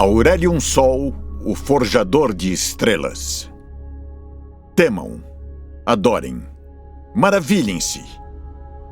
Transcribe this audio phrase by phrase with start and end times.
[0.00, 3.52] Aurelium Sol, o forjador de estrelas.
[4.74, 5.22] Temam,
[5.84, 6.40] adorem,
[7.14, 8.02] maravilhem-se.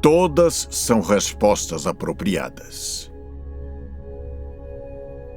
[0.02, 3.10] Todas são respostas apropriadas.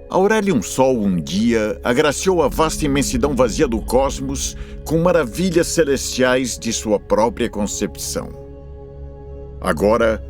[0.10, 6.74] Aurelium Sol um dia agraciou a vasta imensidão vazia do cosmos com maravilhas celestiais de
[6.74, 8.28] sua própria concepção.
[9.62, 10.22] Agora,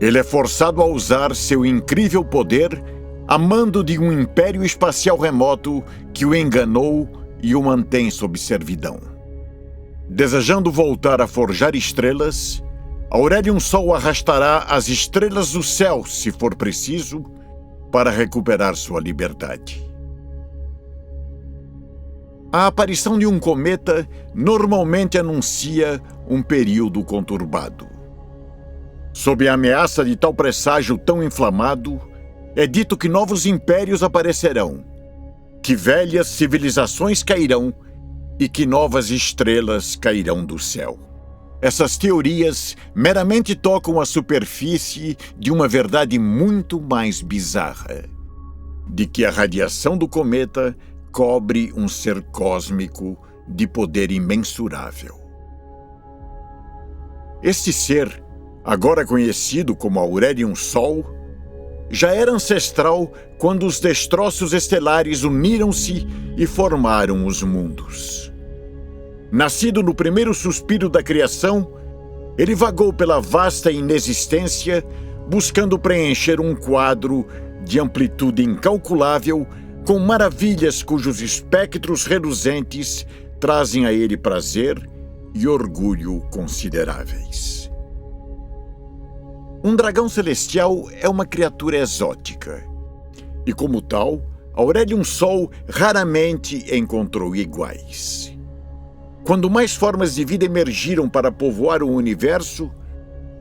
[0.00, 2.82] ele é forçado a usar seu incrível poder
[3.28, 5.82] a mando de um império espacial remoto
[6.14, 7.08] que o enganou
[7.42, 9.00] e o mantém sob servidão.
[10.08, 12.62] Desejando voltar a forjar estrelas,
[13.10, 17.24] Aurelium Sol arrastará as estrelas do céu, se for preciso,
[17.90, 19.84] para recuperar sua liberdade.
[22.52, 27.86] A aparição de um cometa normalmente anuncia um período conturbado.
[29.12, 32.00] Sob a ameaça de tal presságio tão inflamado,
[32.56, 34.82] é dito que novos impérios aparecerão,
[35.62, 37.72] que velhas civilizações cairão
[38.38, 40.98] e que novas estrelas cairão do céu.
[41.60, 48.04] Essas teorias meramente tocam a superfície de uma verdade muito mais bizarra:
[48.88, 50.74] de que a radiação do cometa
[51.12, 55.14] cobre um ser cósmico de poder imensurável.
[57.42, 58.22] Este ser,
[58.64, 61.15] agora conhecido como Aurelium Sol,
[61.90, 66.06] já era ancestral quando os destroços estelares uniram-se
[66.36, 68.32] e formaram os mundos.
[69.30, 71.72] Nascido no primeiro suspiro da criação,
[72.38, 74.84] ele vagou pela vasta inexistência,
[75.28, 77.26] buscando preencher um quadro
[77.64, 79.46] de amplitude incalculável
[79.86, 83.06] com maravilhas cujos espectros reluzentes
[83.40, 84.78] trazem a ele prazer
[85.34, 87.65] e orgulho consideráveis.
[89.66, 92.62] Um dragão celestial é uma criatura exótica.
[93.44, 94.22] E como tal,
[94.54, 98.32] Aurelium Sol raramente encontrou iguais.
[99.24, 102.70] Quando mais formas de vida emergiram para povoar o universo,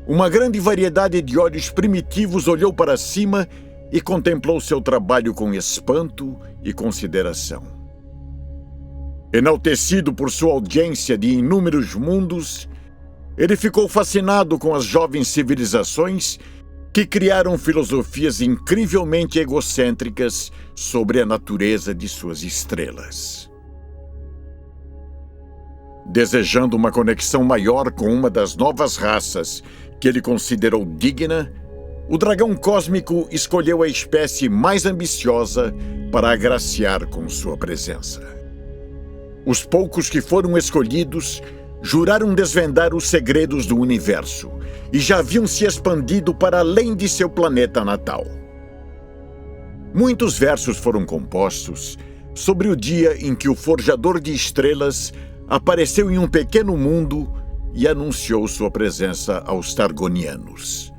[0.08, 3.48] uma grande variedade de olhos primitivos olhou para cima
[3.92, 7.62] e contemplou seu trabalho com espanto e consideração.
[9.32, 12.68] Enaltecido por sua audiência de inúmeros mundos,
[13.38, 16.40] ele ficou fascinado com as jovens civilizações
[16.94, 23.52] que criaram filosofias incrivelmente egocêntricas sobre a natureza de suas estrelas.
[26.06, 29.62] Desejando uma conexão maior com uma das novas raças
[30.00, 31.52] que ele considerou digna,
[32.08, 35.74] o dragão cósmico escolheu a espécie mais ambiciosa
[36.12, 38.22] para agraciar com sua presença.
[39.46, 41.42] Os poucos que foram escolhidos
[41.86, 44.52] juraram desvendar os segredos do universo
[44.92, 48.26] e já haviam se expandido para além de seu planeta natal.
[49.94, 51.96] Muitos versos foram compostos
[52.34, 55.14] sobre o dia em que o forjador de estrelas
[55.48, 57.32] apareceu em um pequeno mundo
[57.72, 60.92] e anunciou sua presença aos Targonianos.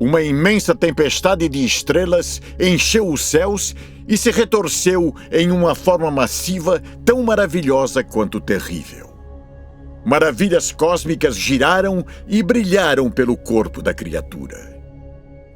[0.00, 3.76] Uma imensa tempestade de estrelas encheu os céus
[4.08, 9.11] e se retorceu em uma forma massiva tão maravilhosa quanto terrível.
[10.04, 14.72] Maravilhas cósmicas giraram e brilharam pelo corpo da criatura.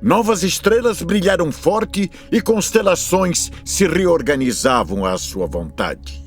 [0.00, 6.24] Novas estrelas brilharam forte e constelações se reorganizavam à sua vontade.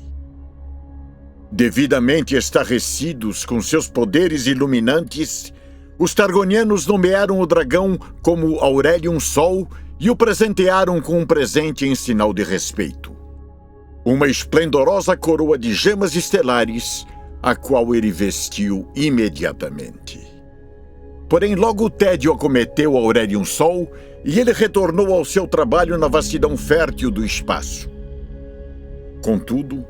[1.50, 5.52] Devidamente estarrecidos com seus poderes iluminantes,
[5.98, 11.94] os Targonianos nomearam o dragão como Aurelium Sol e o presentearam com um presente em
[11.94, 13.16] sinal de respeito.
[14.04, 17.06] Uma esplendorosa coroa de gemas estelares
[17.42, 20.20] a qual ele vestiu imediatamente.
[21.28, 23.90] Porém, logo o tédio acometeu Aurelium Sol
[24.24, 27.88] e ele retornou ao seu trabalho na vastidão fértil do espaço.
[29.22, 29.86] Contudo,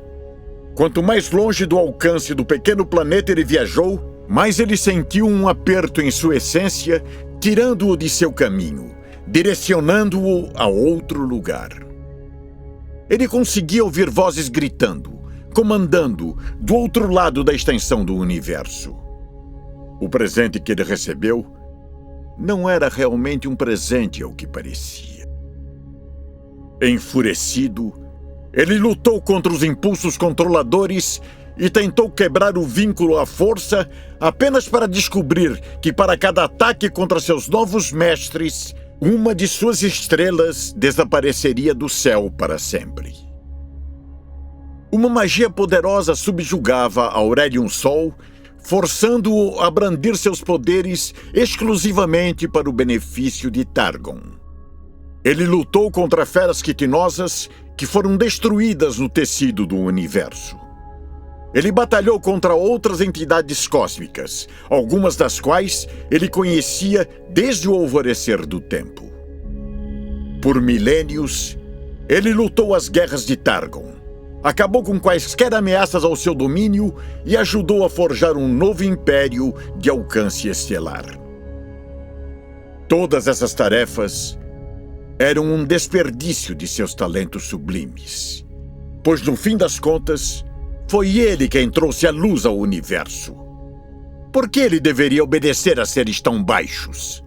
[0.75, 6.01] quanto mais longe do alcance do pequeno planeta ele viajou, mais ele sentiu um aperto
[6.01, 7.03] em sua essência,
[7.39, 8.95] tirando-o de seu caminho,
[9.27, 11.69] direcionando-o a outro lugar.
[13.09, 15.19] Ele conseguia ouvir vozes gritando,
[15.53, 18.95] comandando do outro lado da extensão do universo.
[19.99, 21.45] O presente que ele recebeu
[22.37, 25.29] não era realmente um presente ao que parecia.
[26.81, 27.93] Enfurecido,
[28.51, 31.21] ele lutou contra os impulsos controladores
[31.57, 33.87] e tentou quebrar o vínculo à força
[34.19, 40.73] apenas para descobrir que, para cada ataque contra seus novos mestres, uma de suas estrelas
[40.73, 43.30] desapareceria do céu para sempre.
[44.91, 48.13] Uma magia poderosa subjugava Aurelium Sol,
[48.61, 54.19] forçando-o a brandir seus poderes exclusivamente para o benefício de Targon.
[55.23, 60.57] Ele lutou contra feras quitinosas que foram destruídas no tecido do universo.
[61.53, 68.59] Ele batalhou contra outras entidades cósmicas, algumas das quais ele conhecia desde o alvorecer do
[68.59, 69.09] tempo.
[70.41, 71.57] Por milênios,
[72.09, 74.00] ele lutou as guerras de Targon,
[74.43, 76.95] acabou com quaisquer ameaças ao seu domínio
[77.25, 81.05] e ajudou a forjar um novo império de alcance estelar.
[82.87, 84.37] Todas essas tarefas
[85.17, 88.45] eram um desperdício de seus talentos sublimes,
[89.03, 90.43] pois no fim das contas,
[90.89, 93.35] foi ele quem trouxe a luz ao universo.
[94.33, 97.23] Por que ele deveria obedecer a seres tão baixos?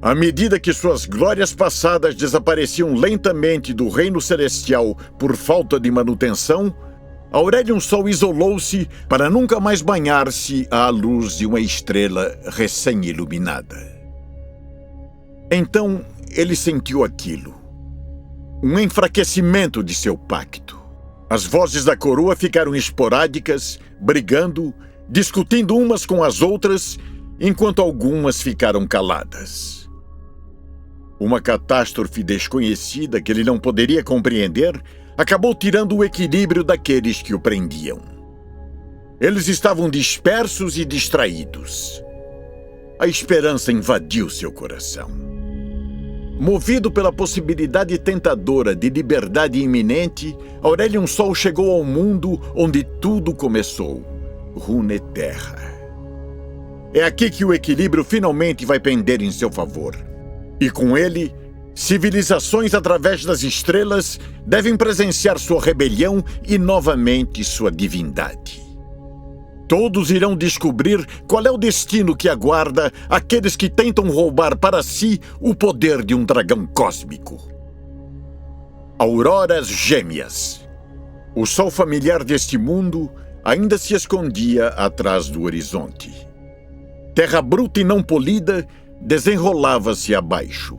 [0.00, 6.74] À medida que suas glórias passadas desapareciam lentamente do reino celestial por falta de manutenção,
[7.32, 13.76] Aurelion Sol isolou-se para nunca mais banhar-se à luz de uma estrela recém-iluminada.
[15.50, 17.54] Então ele sentiu aquilo.
[18.62, 20.78] Um enfraquecimento de seu pacto.
[21.28, 24.72] As vozes da coroa ficaram esporádicas, brigando,
[25.08, 26.98] discutindo umas com as outras,
[27.40, 29.85] enquanto algumas ficaram caladas.
[31.18, 34.80] Uma catástrofe desconhecida que ele não poderia compreender
[35.16, 38.00] acabou tirando o equilíbrio daqueles que o prendiam.
[39.18, 42.02] Eles estavam dispersos e distraídos.
[42.98, 45.10] A esperança invadiu seu coração.
[46.38, 54.04] Movido pela possibilidade tentadora de liberdade iminente, Aurelion Sol chegou ao mundo onde tudo começou
[54.54, 55.74] Runeterra.
[56.92, 59.96] É aqui que o equilíbrio finalmente vai pender em seu favor.
[60.60, 61.34] E com ele,
[61.74, 68.64] civilizações através das estrelas devem presenciar sua rebelião e novamente sua divindade.
[69.68, 75.20] Todos irão descobrir qual é o destino que aguarda aqueles que tentam roubar para si
[75.40, 77.36] o poder de um dragão cósmico.
[78.98, 80.66] Auroras Gêmeas.
[81.34, 83.10] O sol familiar deste mundo
[83.44, 86.26] ainda se escondia atrás do horizonte.
[87.14, 88.66] Terra bruta e não polida
[89.00, 90.76] desenrolava-se abaixo.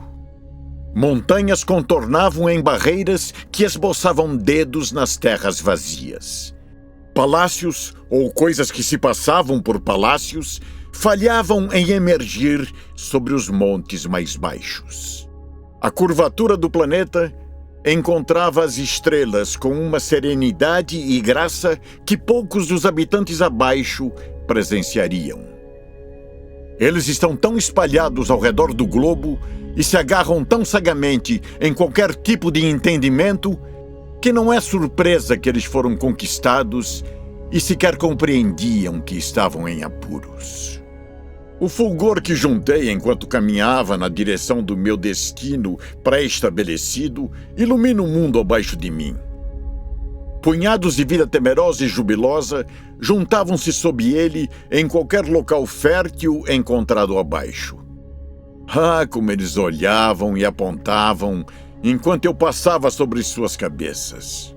[0.96, 6.56] Montanhas contornavam em barreiras que esboçavam dedos nas terras vazias.
[7.14, 10.60] Palácios, ou coisas que se passavam por palácios,
[10.94, 15.30] falhavam em emergir sobre os montes mais baixos.
[15.80, 17.32] A curvatura do planeta
[17.86, 24.12] encontrava as estrelas com uma serenidade e graça que poucos dos habitantes abaixo
[24.48, 25.57] presenciariam.
[26.80, 29.40] Eles estão tão espalhados ao redor do globo
[29.76, 33.60] e se agarram tão cegamente em qualquer tipo de entendimento
[34.22, 37.04] que não é surpresa que eles foram conquistados
[37.52, 40.82] e sequer compreendiam que estavam em apuros.
[41.60, 48.40] O fulgor que juntei enquanto caminhava na direção do meu destino pré-estabelecido ilumina o mundo
[48.40, 49.16] abaixo de mim.
[50.48, 52.66] Punhados de vida temerosa e jubilosa
[53.02, 57.78] juntavam-se sob ele em qualquer local fértil encontrado abaixo.
[58.66, 61.46] Ah, como eles olhavam e apontavam
[61.84, 64.56] enquanto eu passava sobre suas cabeças.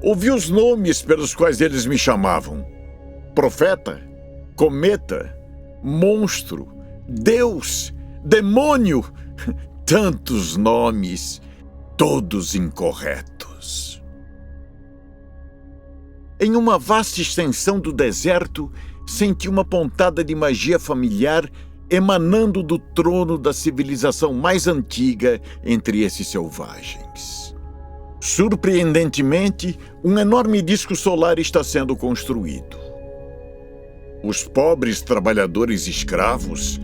[0.00, 2.66] Ouvi os nomes pelos quais eles me chamavam:
[3.34, 4.00] profeta,
[4.56, 5.38] cometa,
[5.84, 6.68] monstro,
[7.06, 7.92] Deus,
[8.24, 9.04] demônio.
[9.84, 11.42] Tantos nomes,
[11.98, 13.36] todos incorretos.
[16.38, 18.70] Em uma vasta extensão do deserto,
[19.06, 21.50] senti uma pontada de magia familiar
[21.88, 27.54] emanando do trono da civilização mais antiga entre esses selvagens.
[28.20, 32.76] Surpreendentemente, um enorme disco solar está sendo construído.
[34.22, 36.80] Os pobres trabalhadores escravos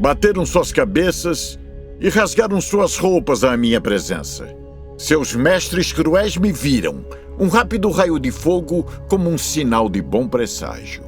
[0.00, 1.58] bateram suas cabeças
[2.00, 4.57] e rasgaram suas roupas à minha presença.
[4.98, 7.06] Seus mestres cruéis me viram,
[7.38, 11.04] um rápido raio de fogo como um sinal de bom presságio.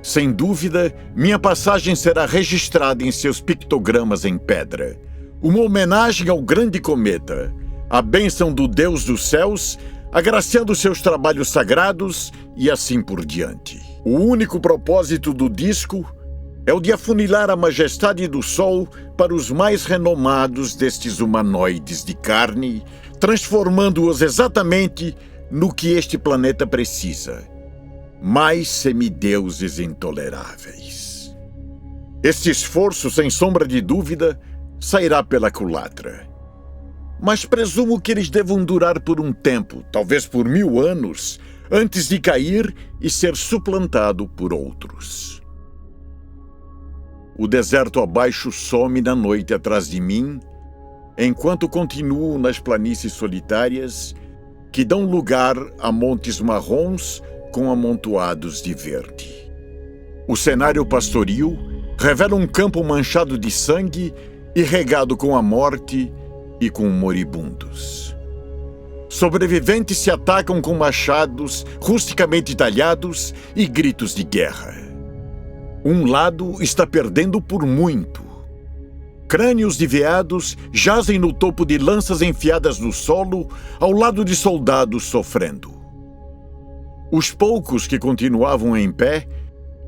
[0.00, 4.96] Sem dúvida, minha passagem será registrada em seus pictogramas em pedra.
[5.42, 7.52] Uma homenagem ao grande cometa,
[7.90, 9.76] a bênção do Deus dos céus,
[10.12, 13.82] agraciando seus trabalhos sagrados e assim por diante.
[14.04, 16.06] O único propósito do disco
[16.64, 22.14] é o de afunilar a majestade do Sol para os mais renomados destes humanoides de
[22.14, 22.84] carne,
[23.20, 25.16] transformando-os exatamente
[25.50, 27.46] no que este planeta precisa
[28.20, 31.36] mais semideuses intoleráveis.
[32.22, 34.40] Este esforço, sem sombra de dúvida,
[34.80, 36.28] sairá pela culatra.
[37.20, 41.38] Mas presumo que eles devam durar por um tempo, talvez por mil anos,
[41.70, 45.42] antes de cair e ser suplantado por outros.
[47.38, 50.40] O deserto abaixo some na noite atrás de mim,
[51.18, 54.14] enquanto continuo nas planícies solitárias
[54.70, 59.50] que dão lugar a montes marrons com amontoados de verde.
[60.28, 61.56] O cenário pastoril
[61.98, 64.12] revela um campo manchado de sangue
[64.54, 66.12] e regado com a morte
[66.60, 68.14] e com moribundos.
[69.08, 74.74] Sobreviventes se atacam com machados rusticamente talhados e gritos de guerra.
[75.84, 78.25] Um lado está perdendo por muito.
[79.28, 83.48] Crânios de veados jazem no topo de lanças enfiadas no solo,
[83.80, 85.74] ao lado de soldados sofrendo.
[87.10, 89.26] Os poucos que continuavam em pé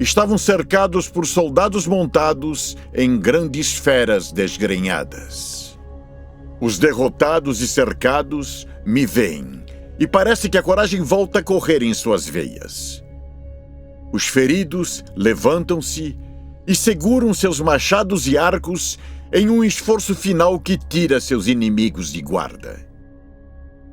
[0.00, 5.78] estavam cercados por soldados montados em grandes feras desgrenhadas.
[6.60, 9.64] Os derrotados e cercados me veem
[9.98, 13.02] e parece que a coragem volta a correr em suas veias.
[14.12, 16.16] Os feridos levantam-se
[16.66, 18.98] e seguram seus machados e arcos
[19.32, 22.88] em um esforço final que tira seus inimigos de guarda.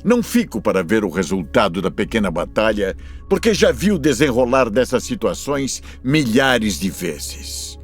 [0.03, 2.95] Não fico para ver o resultado da pequena batalha,
[3.27, 7.79] porque já vi o desenrolar dessas situações milhares de vezes.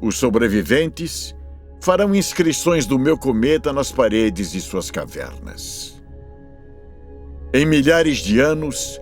[0.00, 1.34] Os sobreviventes
[1.80, 6.02] farão inscrições do meu cometa nas paredes de suas cavernas.
[7.54, 9.00] Em milhares de anos,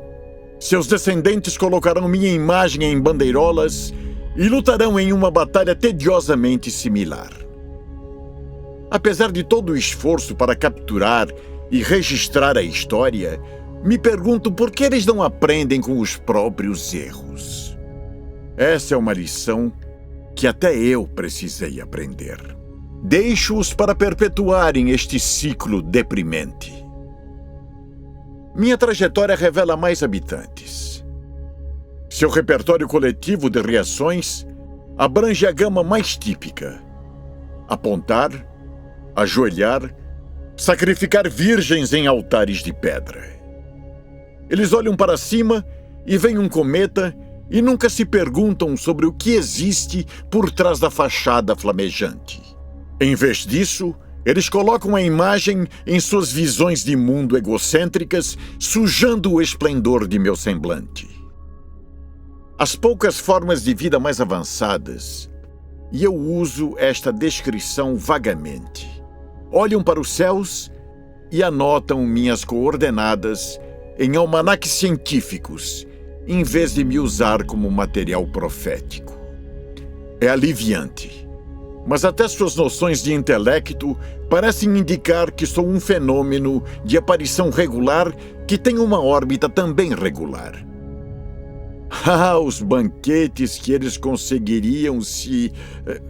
[0.58, 3.94] seus descendentes colocarão minha imagem em bandeirolas
[4.36, 7.49] e lutarão em uma batalha tediosamente similar.
[8.90, 11.28] Apesar de todo o esforço para capturar
[11.70, 13.40] e registrar a história,
[13.84, 17.78] me pergunto por que eles não aprendem com os próprios erros.
[18.56, 19.72] Essa é uma lição
[20.34, 22.38] que até eu precisei aprender.
[23.02, 26.84] Deixo-os para perpetuarem este ciclo deprimente.
[28.54, 31.04] Minha trajetória revela mais habitantes.
[32.10, 34.46] Seu repertório coletivo de reações
[34.98, 36.82] abrange a gama mais típica:
[37.68, 38.49] apontar,
[39.22, 39.94] ajoelhar
[40.60, 43.24] sacrificar virgens em altares de pedra.
[44.50, 45.64] Eles olham para cima
[46.06, 47.16] e veem um cometa
[47.50, 52.42] e nunca se perguntam sobre o que existe por trás da fachada flamejante.
[53.00, 59.40] Em vez disso, eles colocam a imagem em suas visões de mundo egocêntricas, sujando o
[59.40, 61.08] esplendor de meu semblante.
[62.58, 65.30] As poucas formas de vida mais avançadas,
[65.90, 68.89] e eu uso esta descrição vagamente
[69.52, 70.70] olham para os céus
[71.30, 73.60] e anotam minhas coordenadas
[73.98, 75.86] em almanaques científicos,
[76.26, 79.18] em vez de me usar como material profético.
[80.20, 81.28] É aliviante,
[81.86, 83.96] mas até suas noções de intelecto
[84.28, 88.14] parecem indicar que sou um fenômeno de aparição regular
[88.46, 90.66] que tem uma órbita também regular.
[92.06, 95.52] Ah, os banquetes que eles conseguiriam se.
[95.84, 96.00] Eh,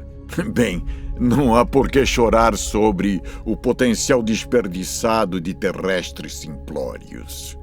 [0.53, 0.85] bem,
[1.21, 7.59] não há por que chorar sobre o potencial desperdiçado de terrestres simplórios.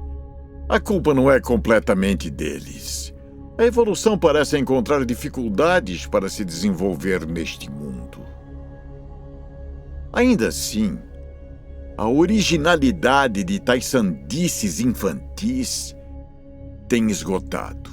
[0.68, 3.12] A culpa não é completamente deles.
[3.58, 8.20] A evolução parece encontrar dificuldades para se desenvolver neste mundo.
[10.12, 10.96] Ainda assim,
[11.96, 15.96] a originalidade de tais sandices infantis
[16.86, 17.90] tem esgotado.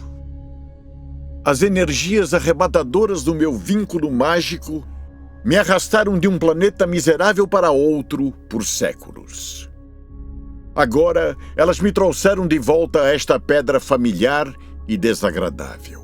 [1.44, 4.86] As energias arrebatadoras do meu vínculo mágico
[5.46, 9.70] me arrastaram de um planeta miserável para outro por séculos.
[10.76, 14.52] Agora, elas me trouxeram de volta a esta pedra familiar
[14.88, 16.04] e desagradável.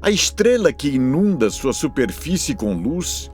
[0.00, 3.30] A estrela que inunda sua superfície com luz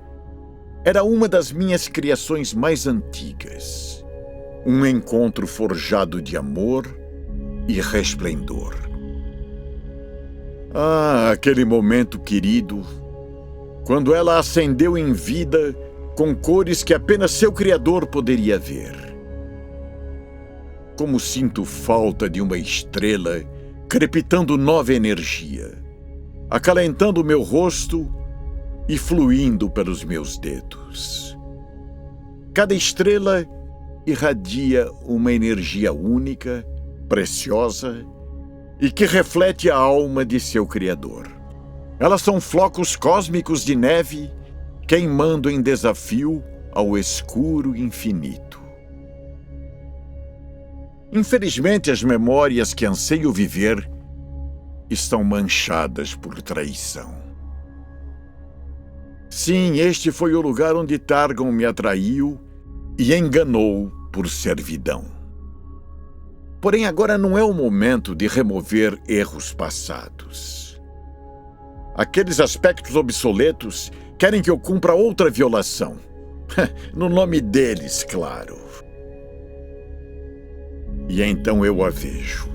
[0.84, 4.04] era uma das minhas criações mais antigas.
[4.66, 6.86] Um encontro forjado de amor
[7.68, 8.74] e resplendor.
[10.74, 12.84] Ah, aquele momento querido
[13.84, 15.74] quando ela acendeu em vida
[16.16, 18.94] com cores que apenas seu Criador poderia ver.
[20.96, 23.42] Como sinto falta de uma estrela
[23.88, 25.72] crepitando nova energia,
[26.50, 28.10] acalentando meu rosto
[28.88, 31.36] e fluindo pelos meus dedos.
[32.52, 33.46] Cada estrela
[34.06, 36.66] irradia uma energia única,
[37.08, 38.04] preciosa
[38.80, 41.31] e que reflete a alma de seu Criador.
[42.02, 44.28] Elas são flocos cósmicos de neve
[44.88, 46.42] queimando em desafio
[46.72, 48.60] ao escuro infinito.
[51.12, 53.88] Infelizmente, as memórias que anseio viver
[54.90, 57.14] estão manchadas por traição.
[59.30, 62.36] Sim, este foi o lugar onde Targon me atraiu
[62.98, 65.04] e enganou por servidão.
[66.60, 70.71] Porém, agora não é o momento de remover erros passados.
[71.94, 75.96] Aqueles aspectos obsoletos querem que eu cumpra outra violação.
[76.94, 78.56] no nome deles, claro.
[81.08, 82.50] E então eu a vejo.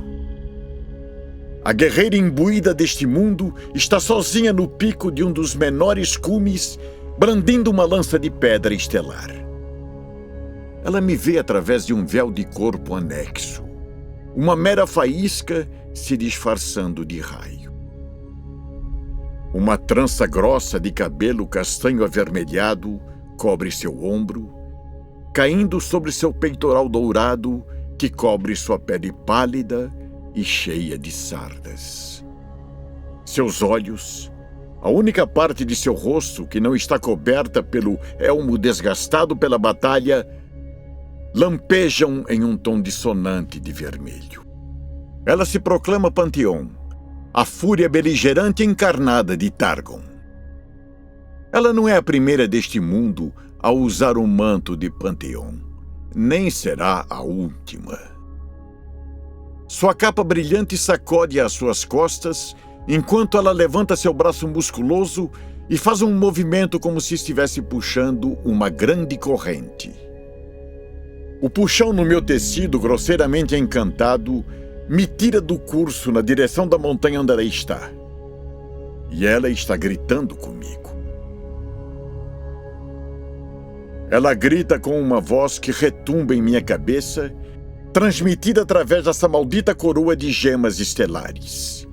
[1.64, 6.80] A guerreira imbuída deste mundo está sozinha no pico de um dos menores cumes,
[7.20, 9.30] brandindo uma lança de pedra estelar.
[10.84, 13.64] Ela me vê através de um véu de corpo anexo,
[14.34, 17.57] uma mera faísca se disfarçando de raio.
[19.58, 23.02] Uma trança grossa de cabelo castanho avermelhado
[23.38, 24.54] cobre seu ombro,
[25.34, 27.66] caindo sobre seu peitoral dourado
[27.98, 29.92] que cobre sua pele pálida
[30.36, 32.24] e cheia de sardas.
[33.26, 34.32] Seus olhos,
[34.80, 40.24] a única parte de seu rosto que não está coberta pelo elmo desgastado pela batalha,
[41.34, 44.46] lampejam em um tom dissonante de vermelho.
[45.26, 46.77] Ela se proclama Panteão,
[47.38, 50.02] a fúria beligerante encarnada de Targon.
[51.54, 55.54] Ela não é a primeira deste mundo a usar o manto de Panteão,
[56.16, 58.00] nem será a última.
[59.68, 62.56] Sua capa brilhante sacode às suas costas,
[62.88, 65.30] enquanto ela levanta seu braço musculoso
[65.70, 69.94] e faz um movimento como se estivesse puxando uma grande corrente.
[71.40, 74.44] O puxão no meu tecido, grosseiramente encantado,
[74.90, 77.92] me tira do curso na direção da montanha onde ela está.
[79.10, 80.96] E ela está gritando comigo.
[84.10, 87.34] Ela grita com uma voz que retumba em minha cabeça
[87.92, 91.88] transmitida através dessa maldita coroa de gemas estelares.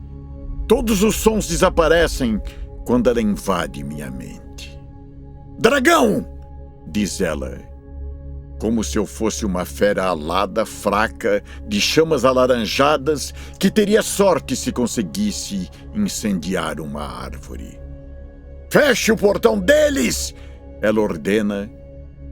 [0.69, 2.41] Todos os sons desaparecem
[2.85, 4.79] quando ela invade minha mente.
[5.59, 6.27] Dragão!
[6.87, 7.59] diz ela,
[8.59, 14.73] como se eu fosse uma fera alada, fraca, de chamas alaranjadas, que teria sorte se
[14.73, 17.79] conseguisse incendiar uma árvore.
[18.71, 20.35] Feche o portão deles!
[20.81, 21.71] Ela ordena,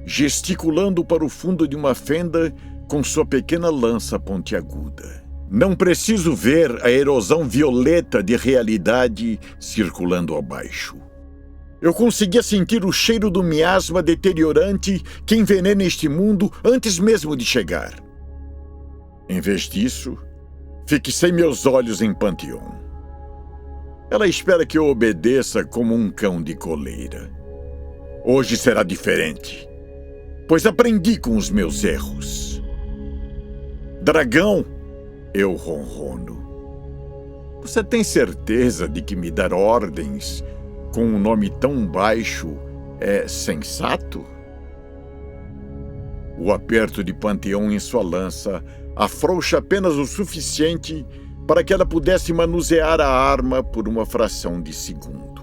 [0.05, 2.53] gesticulando para o fundo de uma fenda
[2.89, 5.23] com sua pequena lança pontiaguda.
[5.51, 10.97] Não preciso ver a erosão violeta de realidade circulando abaixo.
[11.83, 17.45] Eu conseguia sentir o cheiro do miasma deteriorante que envenena este mundo antes mesmo de
[17.45, 18.01] chegar.
[19.29, 20.17] Em vez disso,
[20.87, 22.71] fixei meus olhos em Panteon.
[24.09, 27.29] Ela espera que eu obedeça como um cão de coleira.
[28.25, 29.69] Hoje será diferente,
[30.47, 32.63] pois aprendi com os meus erros.
[34.01, 34.65] Dragão,
[35.35, 36.41] eu ronrono.
[37.61, 40.45] Você tem certeza de que me dar ordens
[40.93, 42.57] com um nome tão baixo
[43.01, 44.25] é sensato?
[46.39, 48.63] O aperto de Panteão em sua lança
[48.95, 51.07] afrouxa apenas o suficiente
[51.47, 55.43] para que ela pudesse manusear a arma por uma fração de segundo.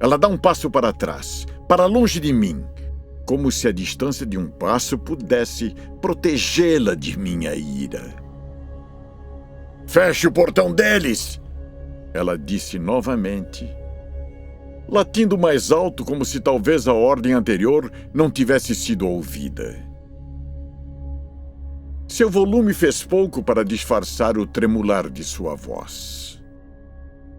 [0.00, 2.64] Ela dá um passo para trás, para longe de mim,
[3.26, 8.14] como se a distância de um passo pudesse protegê-la de minha ira.
[9.86, 11.40] Feche o portão deles!
[12.14, 13.68] Ela disse novamente,
[14.88, 19.84] latindo mais alto como se talvez a ordem anterior não tivesse sido ouvida.
[22.06, 26.40] Seu volume fez pouco para disfarçar o tremular de sua voz.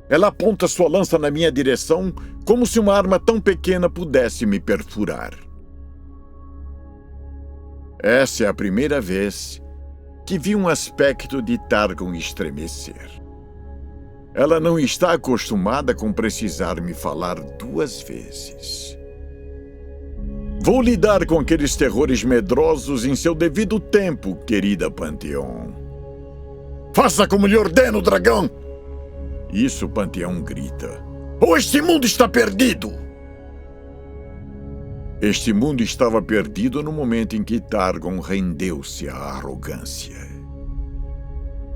[0.10, 2.14] Ela aponta sua lança na minha direção
[2.46, 5.34] como se uma arma tão pequena pudesse me perfurar.
[8.04, 9.62] Essa é a primeira vez
[10.28, 13.25] que vi um aspecto de Targon estremecer.
[14.36, 18.98] Ela não está acostumada com precisar me falar duas vezes.
[20.62, 25.74] Vou lidar com aqueles terrores medrosos em seu devido tempo, querida Panteão.
[26.94, 28.50] Faça como lhe ordeno, dragão!
[29.54, 31.02] Isso Panteão grita.
[31.40, 32.92] Ou este mundo está perdido!
[35.22, 40.35] Este mundo estava perdido no momento em que Targon rendeu-se à arrogância.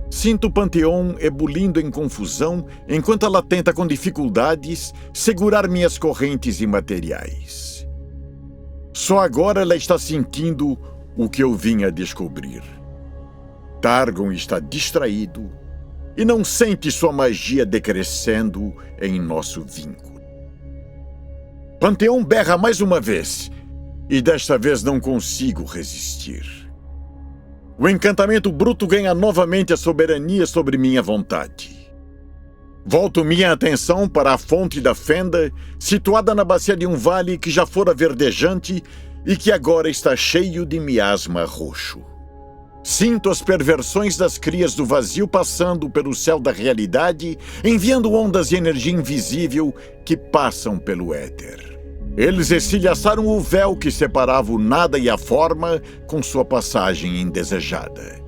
[0.09, 7.87] Sinto o Panteão ebulindo em confusão enquanto ela tenta com dificuldades segurar minhas correntes imateriais.
[8.93, 10.77] Só agora ela está sentindo
[11.15, 12.63] o que eu vinha descobrir.
[13.81, 15.49] Targon está distraído
[16.17, 20.19] e não sente sua magia decrescendo em nosso vínculo.
[21.79, 23.49] Panteão berra mais uma vez,
[24.09, 26.58] e desta vez não consigo resistir.
[27.81, 31.89] O encantamento bruto ganha novamente a soberania sobre minha vontade.
[32.85, 37.49] Volto minha atenção para a fonte da fenda, situada na bacia de um vale que
[37.49, 38.83] já fora verdejante
[39.25, 42.01] e que agora está cheio de miasma roxo.
[42.83, 48.57] Sinto as perversões das crias do vazio passando pelo céu da realidade, enviando ondas de
[48.57, 51.68] energia invisível que passam pelo éter.
[52.19, 58.19] Eles estilhaçaram o véu que separava o nada e a forma com sua passagem indesejada.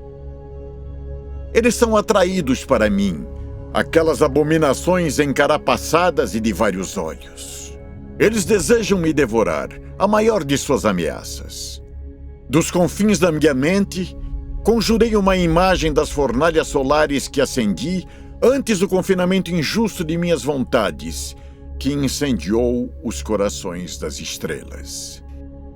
[1.54, 3.28] Eles são atraídos para mim,
[3.74, 7.78] aquelas abominações encarapaçadas e de vários olhos.
[8.18, 9.68] Eles desejam me devorar,
[10.00, 11.84] a maior de suas ameaças.
[12.50, 14.18] Dos confins da minha mente,
[14.64, 18.08] conjurei uma imagem das fornalhas solares que acendi
[18.42, 21.36] antes do confinamento injusto de minhas vontades,
[21.82, 25.24] que incendiou os corações das estrelas.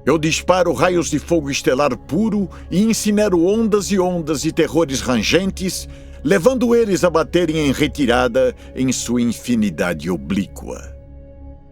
[0.06, 5.90] Eu disparo raios de fogo estelar puro e incinero ondas e ondas de terrores rangentes,
[6.24, 10.96] levando eles a baterem em retirada em sua infinidade oblíqua.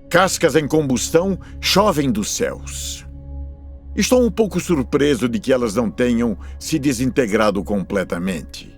[0.09, 3.05] Cascas em combustão chovem dos céus.
[3.95, 8.72] Estou um pouco surpreso de que elas não tenham se desintegrado completamente.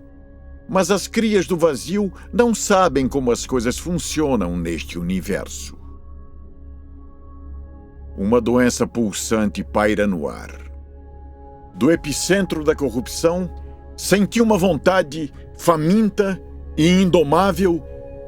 [0.68, 5.78] Mas as crias do vazio não sabem como as coisas funcionam neste universo.
[8.18, 10.52] Uma doença pulsante paira no ar.
[11.76, 13.50] Do epicentro da corrupção,
[13.98, 16.42] senti uma vontade faminta
[16.78, 17.84] e indomável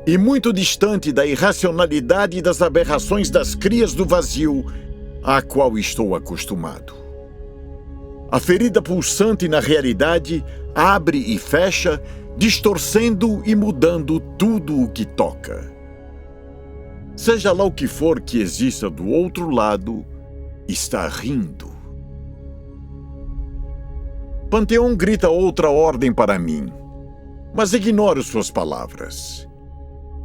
[0.05, 4.65] e muito distante da irracionalidade e das aberrações das crias do vazio
[5.23, 6.93] à qual estou acostumado.
[8.31, 10.43] A ferida pulsante na realidade
[10.75, 12.01] abre e fecha,
[12.37, 15.75] distorcendo e mudando tudo o que toca.
[17.15, 20.05] Seja lá o que for que exista do outro lado,
[20.67, 21.75] está rindo.
[24.51, 26.71] Panteão grita outra ordem para mim,
[27.55, 29.47] mas ignoro suas palavras.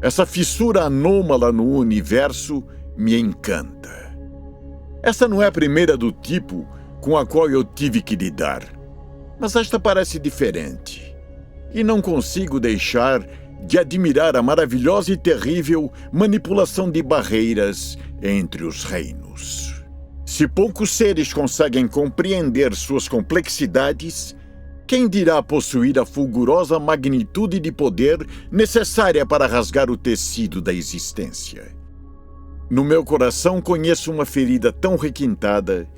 [0.03, 2.63] Essa fissura anômala no universo
[2.95, 4.15] me encanta.
[5.03, 6.69] Essa não é a primeira do tipo
[7.01, 8.65] com a qual eu tive que lidar,
[9.41, 11.12] mas esta parece diferente.
[11.75, 13.27] E não consigo deixar
[13.67, 19.83] de admirar a maravilhosa e terrível manipulação de barreiras entre os reinos.
[20.27, 24.35] Se poucos seres conseguem compreender suas complexidades,
[24.87, 31.75] quem dirá possuir a fulgurosa magnitude de poder necessária para rasgar o tecido da existência?
[32.71, 35.89] No meu coração conheço uma ferida tão requintada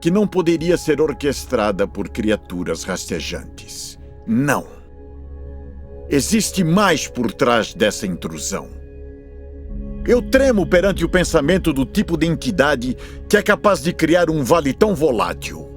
[0.00, 3.98] que não poderia ser orquestrada por criaturas rastejantes.
[4.26, 4.79] Não!
[6.12, 8.68] Existe mais por trás dessa intrusão.
[10.04, 12.96] Eu tremo perante o pensamento do tipo de entidade
[13.28, 15.68] que é capaz de criar um vale tão volátil.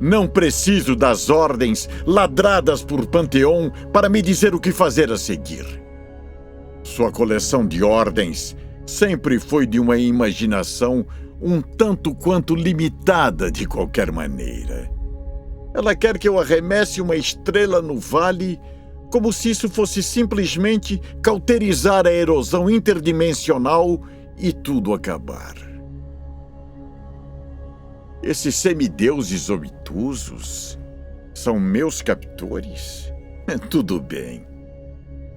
[0.00, 5.66] Não preciso das ordens ladradas por Panteão para me dizer o que fazer a seguir.
[6.82, 11.04] Sua coleção de ordens sempre foi de uma imaginação
[11.38, 14.90] um tanto quanto limitada de qualquer maneira.
[15.74, 18.58] Ela quer que eu arremesse uma estrela no vale
[19.10, 24.00] como se isso fosse simplesmente cauterizar a erosão interdimensional
[24.36, 25.54] e tudo acabar.
[28.22, 30.78] Esses semideuses obtusos
[31.32, 33.12] são meus captores?
[33.70, 34.44] Tudo bem.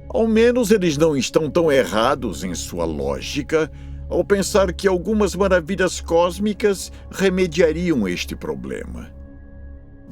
[0.09, 3.71] Ao menos eles não estão tão errados em sua lógica
[4.09, 9.09] ao pensar que algumas maravilhas cósmicas remediariam este problema.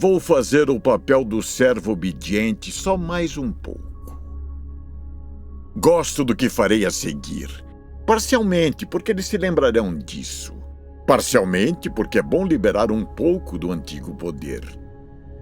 [0.01, 4.17] Vou fazer o papel do servo obediente só mais um pouco.
[5.75, 7.49] Gosto do que farei a seguir.
[8.07, 10.53] Parcialmente, porque eles se lembrarão disso.
[11.05, 14.61] Parcialmente, porque é bom liberar um pouco do antigo poder.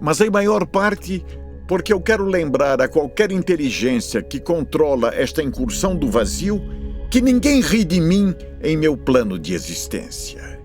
[0.00, 1.24] Mas em maior parte,
[1.68, 6.60] porque eu quero lembrar a qualquer inteligência que controla esta incursão do vazio
[7.08, 10.57] que ninguém ri de mim em meu plano de existência.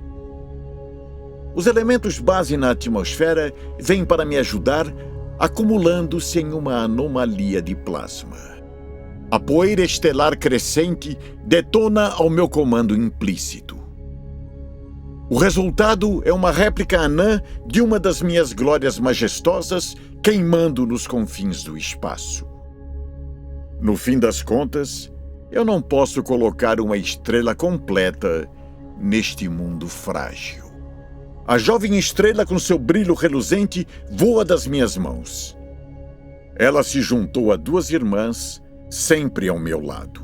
[1.56, 4.88] Os elementos base na atmosfera vêm para me ajudar,
[5.38, 8.54] acumulando-se em uma anomalia de plasma.
[9.30, 13.78] A poeira estelar crescente detona ao meu comando implícito.
[15.30, 21.64] O resultado é uma réplica anã de uma das minhas glórias majestosas queimando nos confins
[21.64, 22.48] do espaço.
[23.82, 25.12] No fim das contas,
[25.52, 28.50] eu não posso colocar uma estrela completa
[29.00, 30.63] neste mundo frágil.
[31.46, 35.58] A jovem estrela, com seu brilho reluzente, voa das minhas mãos.
[36.56, 40.24] Ela se juntou a duas irmãs, sempre ao meu lado.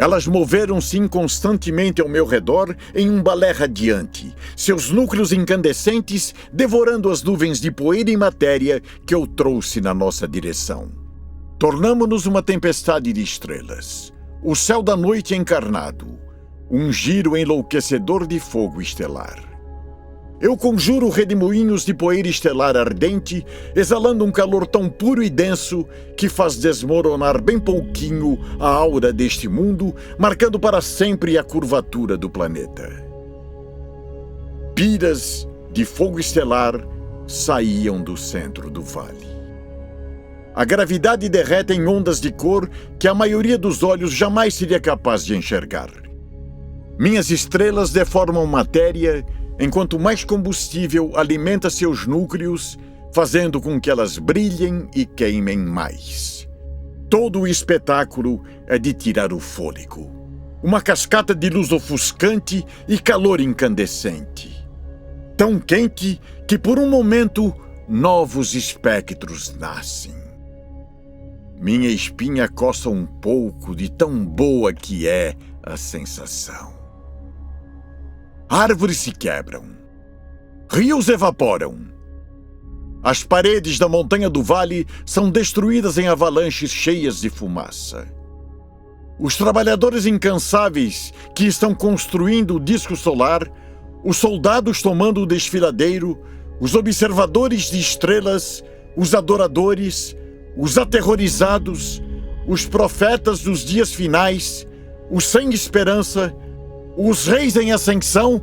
[0.00, 7.22] Elas moveram-se inconstantemente ao meu redor em um balé radiante, seus núcleos incandescentes devorando as
[7.22, 10.92] nuvens de poeira e matéria que eu trouxe na nossa direção.
[11.58, 16.18] Tornamo-nos uma tempestade de estrelas, o céu da noite encarnado,
[16.70, 19.47] um giro enlouquecedor de fogo estelar.
[20.40, 25.84] Eu conjuro redemoinhos de poeira estelar ardente, exalando um calor tão puro e denso
[26.16, 32.30] que faz desmoronar bem pouquinho a aura deste mundo, marcando para sempre a curvatura do
[32.30, 32.88] planeta.
[34.76, 36.86] Piras de fogo estelar
[37.26, 39.26] saíam do centro do vale.
[40.54, 45.24] A gravidade derrete em ondas de cor que a maioria dos olhos jamais seria capaz
[45.24, 45.90] de enxergar.
[46.98, 49.24] Minhas estrelas deformam matéria
[49.58, 52.78] enquanto mais combustível alimenta seus núcleos,
[53.12, 56.48] fazendo com que elas brilhem e queimem mais.
[57.10, 60.10] Todo o espetáculo é de tirar o fôlego.
[60.62, 64.54] Uma cascata de luz ofuscante e calor incandescente.
[65.36, 67.54] Tão quente que por um momento
[67.88, 70.14] novos espectros nascem.
[71.60, 76.77] Minha espinha coça um pouco de tão boa que é a sensação.
[78.50, 79.62] Árvores se quebram.
[80.70, 81.80] Rios evaporam.
[83.02, 88.08] As paredes da montanha do vale são destruídas em avalanches cheias de fumaça.
[89.20, 93.46] Os trabalhadores incansáveis que estão construindo o disco solar,
[94.02, 96.18] os soldados tomando o desfiladeiro,
[96.58, 98.64] os observadores de estrelas,
[98.96, 100.16] os adoradores,
[100.56, 102.02] os aterrorizados,
[102.46, 104.66] os profetas dos dias finais,
[105.10, 106.34] os sem esperança,
[107.00, 108.42] os reis em ascensão,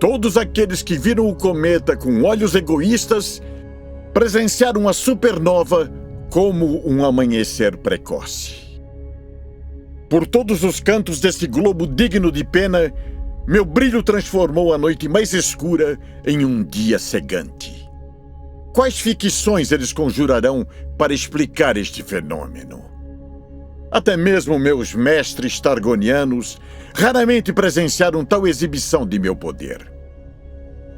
[0.00, 3.40] todos aqueles que viram o cometa com olhos egoístas,
[4.12, 5.88] presenciaram a supernova
[6.32, 8.56] como um amanhecer precoce.
[10.10, 12.92] Por todos os cantos desse globo digno de pena,
[13.46, 17.88] meu brilho transformou a noite mais escura em um dia cegante.
[18.74, 20.66] Quais ficções eles conjurarão
[20.98, 22.82] para explicar este fenômeno?
[23.92, 26.58] Até mesmo meus mestres targonianos
[26.94, 29.92] raramente presenciaram tal exibição de meu poder.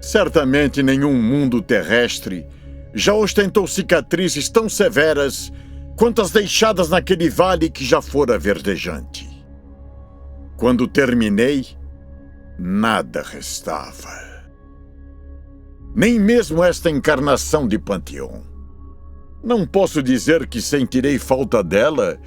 [0.00, 2.46] Certamente nenhum mundo terrestre
[2.94, 5.50] já ostentou cicatrizes tão severas
[5.96, 9.26] quanto as deixadas naquele vale que já fora verdejante.
[10.56, 11.66] Quando terminei,
[12.58, 14.26] nada restava.
[15.94, 18.44] Nem mesmo esta encarnação de Panteão.
[19.42, 22.18] Não posso dizer que sentirei falta dela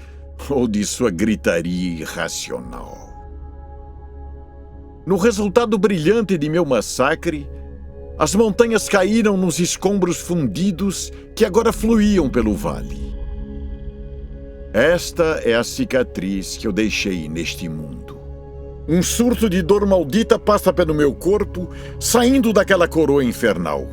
[0.49, 3.08] ou de sua gritaria irracional.
[5.09, 7.49] No resultado brilhante de meu massacre,
[8.15, 13.11] as montanhas caíram nos escombros fundidos que agora fluíam pelo vale.
[14.71, 18.19] Esta é a cicatriz que eu deixei neste mundo.
[18.87, 21.67] Um surto de dor maldita passa pelo meu corpo,
[21.99, 23.87] saindo daquela coroa infernal.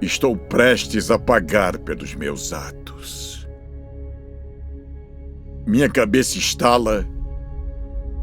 [0.00, 3.48] Estou prestes a pagar pelos meus atos.
[5.66, 7.04] Minha cabeça estala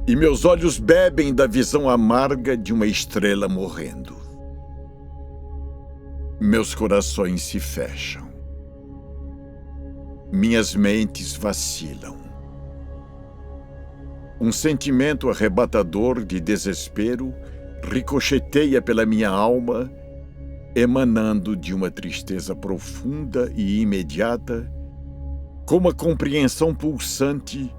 [0.07, 4.15] e meus olhos bebem da visão amarga de uma estrela morrendo.
[6.39, 8.27] Meus corações se fecham.
[10.31, 12.17] Minhas mentes vacilam.
[14.39, 17.31] Um sentimento arrebatador de desespero
[17.83, 19.91] ricocheteia pela minha alma,
[20.75, 24.71] emanando de uma tristeza profunda e imediata,
[25.67, 27.71] como a compreensão pulsante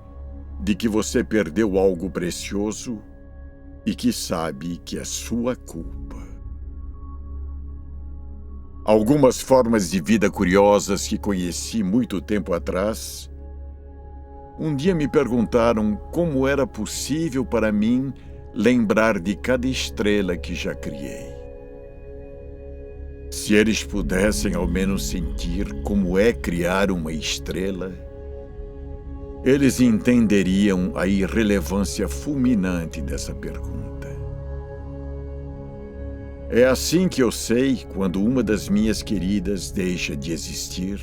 [0.62, 3.03] de que você perdeu algo precioso
[3.85, 6.22] e que sabe que é sua culpa.
[8.85, 13.29] Algumas formas de vida curiosas que conheci muito tempo atrás,
[14.59, 18.12] um dia me perguntaram como era possível para mim
[18.55, 21.33] lembrar de cada estrela que já criei.
[23.31, 27.92] Se eles pudessem ao menos sentir como é criar uma estrela,
[29.44, 34.09] eles entenderiam a irrelevância fulminante dessa pergunta.
[36.48, 41.00] É assim que eu sei quando uma das minhas queridas deixa de existir,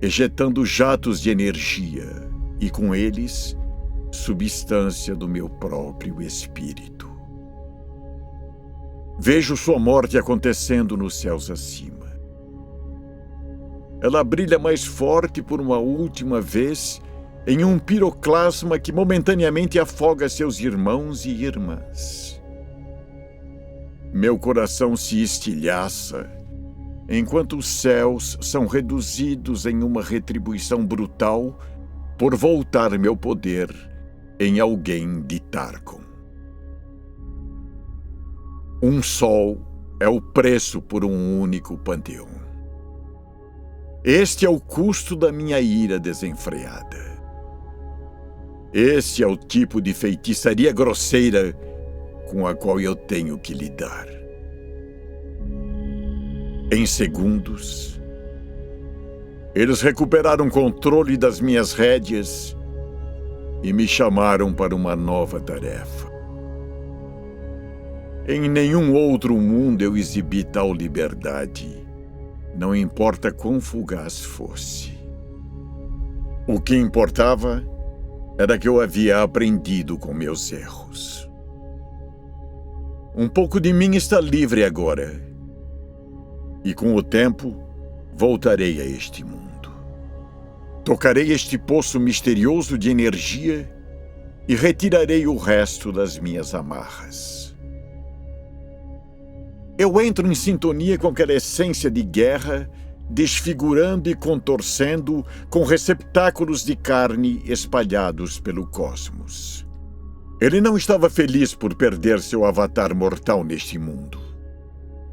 [0.00, 2.06] ejetando jatos de energia
[2.60, 3.56] e, com eles,
[4.12, 7.10] substância do meu próprio espírito.
[9.18, 12.06] Vejo sua morte acontecendo nos céus acima.
[14.02, 17.00] Ela brilha mais forte por uma última vez
[17.46, 22.42] em um piroclasma que momentaneamente afoga seus irmãos e irmãs.
[24.12, 26.28] Meu coração se estilhaça
[27.08, 31.56] enquanto os céus são reduzidos em uma retribuição brutal
[32.18, 33.68] por voltar meu poder
[34.40, 36.00] em alguém de Tarkon.
[38.82, 39.58] Um sol
[40.00, 42.28] é o preço por um único panteão.
[44.04, 47.15] Este é o custo da minha ira desenfreada.
[48.78, 51.54] Esse é o tipo de feitiçaria grosseira
[52.28, 54.06] com a qual eu tenho que lidar.
[56.70, 57.98] Em segundos,
[59.54, 62.54] eles recuperaram controle das minhas rédeas
[63.62, 66.12] e me chamaram para uma nova tarefa.
[68.28, 71.82] Em nenhum outro mundo eu exibi tal liberdade,
[72.54, 74.92] não importa quão fugaz fosse.
[76.46, 77.64] O que importava
[78.38, 81.28] era que eu havia aprendido com meus erros.
[83.14, 85.22] Um pouco de mim está livre agora,
[86.62, 87.56] e com o tempo
[88.14, 89.70] voltarei a este mundo.
[90.84, 93.70] Tocarei este poço misterioso de energia
[94.46, 97.56] e retirarei o resto das minhas amarras.
[99.78, 102.70] Eu entro em sintonia com aquela essência de guerra,
[103.08, 109.66] desfigurando e contorcendo com receptáculos de carne espalhados pelo cosmos.
[110.40, 114.20] Ele não estava feliz por perder seu avatar mortal neste mundo.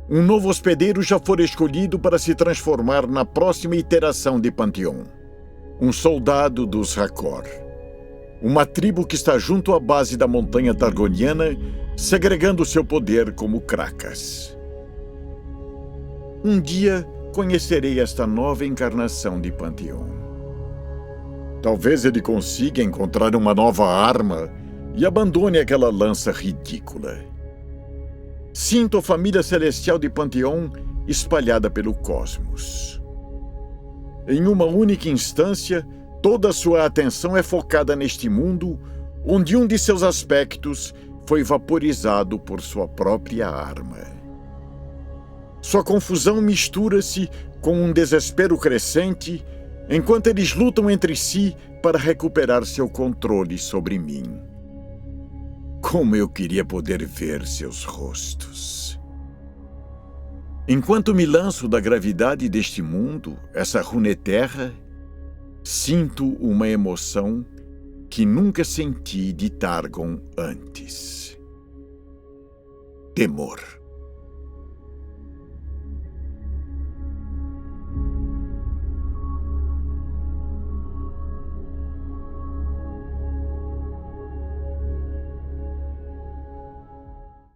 [0.09, 5.05] Um novo hospedeiro já fora escolhido para se transformar na próxima iteração de Panteão.
[5.79, 7.45] Um soldado dos Hakor.
[8.41, 11.57] Uma tribo que está junto à base da montanha Targoniana,
[11.95, 14.57] segregando seu poder como Krakas.
[16.43, 20.07] Um dia conhecerei esta nova encarnação de Panteão.
[21.61, 24.49] Talvez ele consiga encontrar uma nova arma
[24.95, 27.17] e abandone aquela lança ridícula.
[28.53, 30.71] Sinto a família celestial de Panteão
[31.07, 33.01] espalhada pelo cosmos.
[34.27, 35.85] Em uma única instância,
[36.21, 38.79] toda sua atenção é focada neste mundo,
[39.25, 40.93] onde um de seus aspectos
[41.25, 44.12] foi vaporizado por sua própria arma.
[45.63, 47.29] Sua confusão mistura-se
[47.61, 49.43] com um desespero crescente
[49.89, 54.23] enquanto eles lutam entre si para recuperar seu controle sobre mim.
[55.81, 58.99] Como eu queria poder ver seus rostos.
[60.67, 64.73] Enquanto me lanço da gravidade deste mundo, essa runeterra,
[65.63, 67.45] sinto uma emoção
[68.09, 71.37] que nunca senti de Targon antes.
[73.15, 73.82] Temor.